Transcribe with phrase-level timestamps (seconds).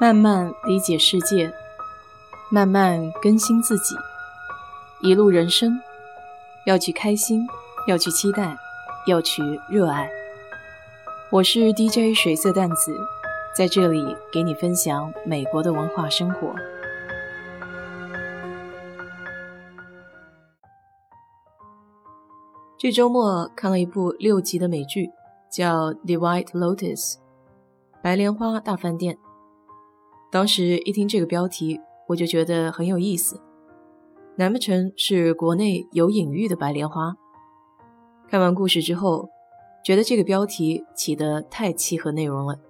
[0.00, 1.52] 慢慢理解世界，
[2.50, 3.94] 慢慢更新自己。
[5.02, 5.78] 一路人生，
[6.64, 7.46] 要去开心，
[7.86, 8.56] 要去期待，
[9.06, 10.10] 要去热爱。
[11.30, 12.98] 我是 DJ 水色淡子，
[13.54, 16.54] 在这里给你分享美国的文化生活。
[22.78, 25.10] 这周末看了一部六集的美剧，
[25.50, 27.12] 叫《The White Lotus》，
[28.00, 29.18] 白莲花大饭店。
[30.30, 33.40] 当时一听这个标题，我就觉得很有意思。
[34.36, 37.16] 难不成是国内有隐喻的白莲花？
[38.28, 39.28] 看完故事之后，
[39.84, 42.60] 觉得这个标题起得太契合内容了。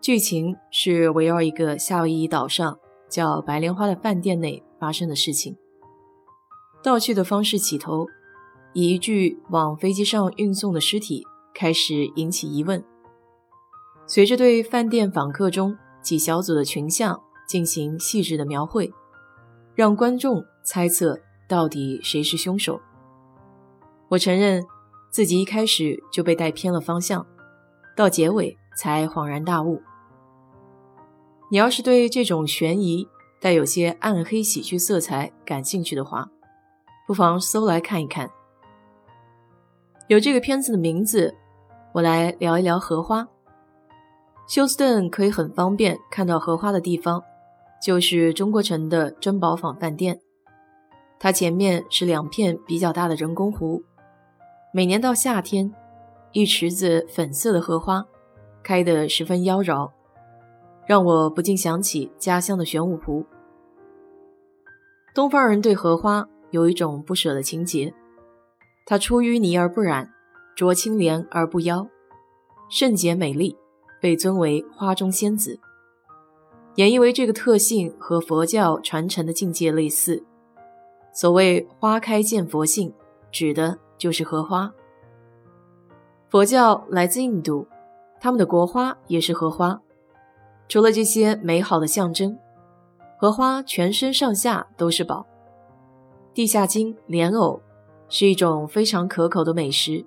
[0.00, 2.78] 剧情是围绕一个夏威夷岛上
[3.10, 5.56] 叫白莲花的饭店内发生的事情。
[6.82, 8.06] 盗趣的方式起头，
[8.72, 12.82] 以一具往飞机上运送的尸体开始引起疑问，
[14.06, 15.76] 随着对饭店访客中。
[16.06, 18.94] 几小组的群像进行细致的描绘，
[19.74, 22.80] 让观众猜测到底谁是凶手。
[24.06, 24.64] 我承认
[25.10, 27.26] 自己一开始就被带偏了方向，
[27.96, 29.82] 到结尾才恍然大悟。
[31.50, 33.08] 你要是对这种悬疑
[33.40, 36.28] 带有些暗黑喜剧色彩感兴趣的话，
[37.04, 38.30] 不妨搜来看一看。
[40.06, 41.34] 有这个片子的名字，
[41.94, 43.26] 我来聊一聊荷花。
[44.46, 47.22] 休斯顿可以很方便看到荷花的地方，
[47.82, 50.20] 就是中国城的珍宝坊饭店。
[51.18, 53.82] 它前面是两片比较大的人工湖，
[54.72, 55.74] 每年到夏天，
[56.30, 58.06] 一池子粉色的荷花
[58.62, 59.90] 开得十分妖娆，
[60.86, 63.26] 让我不禁想起家乡的玄武湖。
[65.12, 67.92] 东方人对荷花有一种不舍的情结，
[68.84, 70.12] 它出淤泥而不染，
[70.56, 71.88] 濯清涟而不妖，
[72.68, 73.56] 圣洁美丽。
[74.00, 75.58] 被尊为花中仙子，
[76.74, 80.24] 也因为这个特性和佛教传承的境界类似。
[81.12, 82.92] 所谓“花开见佛性”，
[83.32, 84.72] 指的就是荷花。
[86.28, 87.66] 佛教来自印度，
[88.20, 89.80] 他们的国花也是荷花。
[90.68, 92.38] 除了这些美好的象征，
[93.18, 95.24] 荷花全身上下都是宝。
[96.34, 97.62] 地下茎莲藕
[98.10, 100.04] 是一种非常可口的美食。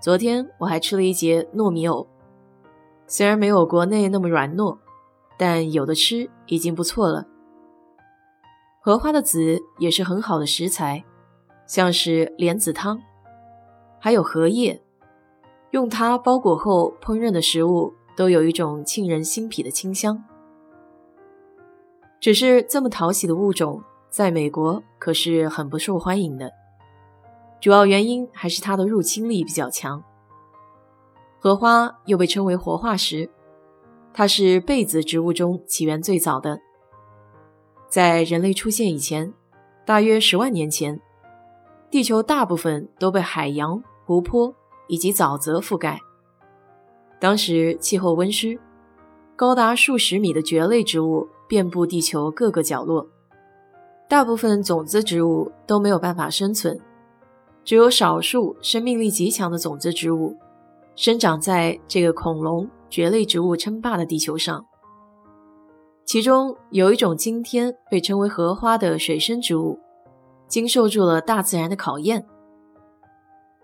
[0.00, 2.04] 昨天我还吃了一节糯米藕。
[3.10, 4.78] 虽然没有国内那么软糯，
[5.36, 7.26] 但有的吃已经不错了。
[8.80, 11.04] 荷花的籽也是很好的食材，
[11.66, 13.02] 像是莲子汤，
[13.98, 14.80] 还有荷叶，
[15.72, 20.22] 用它包裹后烹饪的食物都有一种沁人心脾的清香。
[22.20, 26.52] 只是这么讨喜的物种，在美国可是很不受欢迎的，
[27.60, 30.04] 主要原因还是它的入侵力比较强。
[31.42, 33.30] 荷花又被称为活化石，
[34.12, 36.60] 它是被子植物中起源最早的。
[37.88, 39.32] 在人类出现以前，
[39.86, 41.00] 大约十万年前，
[41.90, 44.54] 地球大部分都被海洋、湖泊
[44.86, 45.98] 以及沼泽覆盖。
[47.18, 48.60] 当时气候温湿，
[49.34, 53.08] 高达数十米的蕨类植物遍布地球各个角落，
[54.10, 56.78] 大部分种子植物都没有办法生存，
[57.64, 60.36] 只有少数生命力极强的种子植物。
[60.96, 64.66] 生长在这个恐龙、蕨类植物称霸的地球上，
[66.04, 69.78] 其中有一种今天被称为荷花的水生植物，
[70.46, 72.26] 经受住了大自然的考验，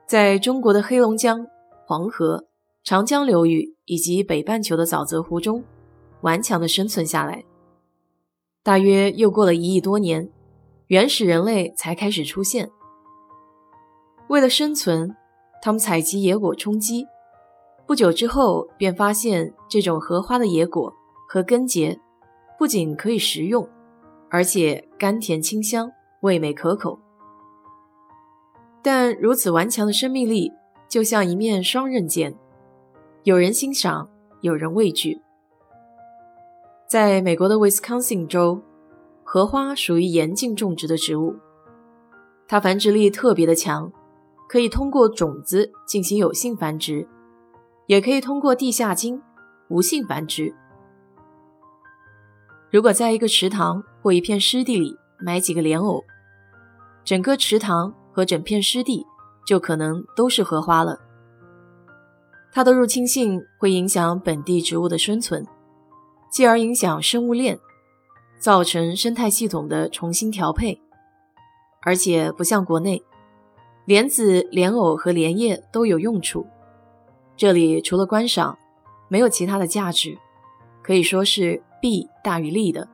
[0.07, 1.47] 在中国的黑龙江、
[1.87, 2.47] 黄河、
[2.85, 5.63] 长江流域以及北半球的沼泽湖中
[6.23, 7.45] 顽强地生存下来。
[8.63, 10.31] 大约又过了一亿多年，
[10.87, 12.71] 原始人类才开始出现。
[14.29, 15.15] 为了生存，
[15.61, 17.07] 他们采集野果充饥。
[17.87, 20.93] 不久之后，便发现这种荷花的野果
[21.29, 21.99] 和根节
[22.59, 23.69] 不仅可以食用，
[24.29, 26.99] 而且甘甜清香，味美可口。
[28.83, 30.53] 但如此顽强的生命力，
[30.89, 32.37] 就像一面双刃剑，
[33.23, 34.09] 有人欣赏，
[34.41, 35.21] 有人畏惧。
[36.89, 38.61] 在美国的 Wisconsin 州，
[39.23, 41.37] 荷花属于严禁种植的植物，
[42.49, 43.93] 它繁殖力特别的强，
[44.49, 47.09] 可以通过种子进行有性繁殖。
[47.87, 49.21] 也可以通过地下茎
[49.69, 50.55] 无性繁殖。
[52.71, 56.05] 如果在一个池塘或一片湿地里埋几个莲藕，
[57.05, 59.07] 整个池塘和整片湿地
[59.47, 61.01] 就可能都是荷花了。
[62.53, 65.47] 它的入侵性会影响本地植物的生存，
[66.31, 67.59] 继而影响生物链，
[68.39, 70.81] 造成生态系统的重新调配。
[71.83, 73.05] 而且不像国内，
[73.85, 76.47] 莲子、莲藕和莲叶都有用处。
[77.37, 78.59] 这里除了观赏，
[79.09, 80.17] 没有其他的价值，
[80.83, 82.89] 可以说是弊大于利的。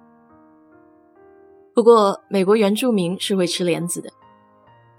[1.74, 4.10] 不过，美国原住民是会吃莲子的，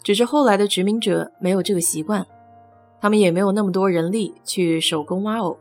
[0.02, 2.26] 只是后来的殖民者没有这个习惯，
[3.02, 5.60] 他们也没有那么多人力去手工挖藕。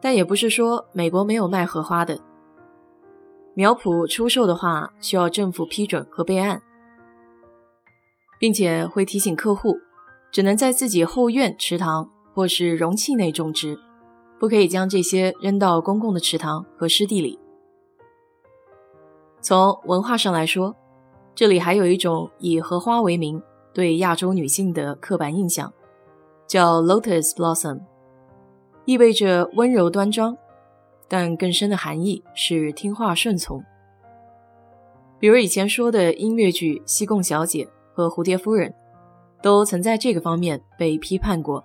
[0.00, 2.20] 但也不是说美国没有卖荷花的，
[3.54, 6.62] 苗圃出售的话需要政府批准和备案，
[8.38, 9.78] 并且会提醒客户，
[10.32, 13.78] 只能在自己后院池塘或是容器内种植，
[14.40, 17.38] 不可以将这些扔到公共的池塘和湿地里。
[19.42, 20.74] 从文化上来说，
[21.34, 23.42] 这里还有一种以荷花为名
[23.74, 25.70] 对亚洲女性的刻板印象，
[26.46, 27.82] 叫 Lotus Blossom，
[28.86, 30.36] 意味着温柔端庄，
[31.08, 33.62] 但更深的含义是听话顺从。
[35.18, 38.70] 比如以前说的音乐剧《西贡小姐》和《蝴蝶夫人》，
[39.42, 41.64] 都曾在这个方面被批判过。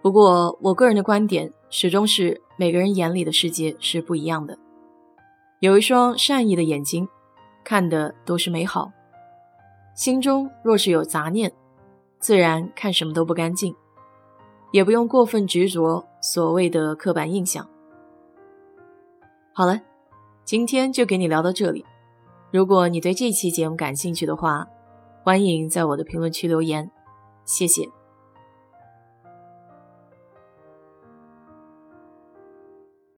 [0.00, 4.56] 不过，我个人的观点始终是每个人眼里的世界是不一样的。
[5.58, 7.06] 有一双善意的眼睛，
[7.62, 8.90] 看的都是美好；
[9.94, 11.52] 心中若是有杂念，
[12.18, 13.74] 自然看什么都不干净。
[14.72, 17.68] 也不用过分执着所谓的刻板印象。
[19.52, 19.80] 好了，
[20.44, 21.84] 今天就给你聊到这里。
[22.52, 24.66] 如果你对这期节目感兴趣的话，
[25.22, 26.90] 欢迎在我的评论区留言，
[27.44, 27.99] 谢谢。